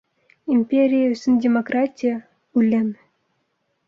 Империя 0.55 1.11
өсөн 1.15 1.37
демократия- 1.43 2.15
үлем! 2.61 2.89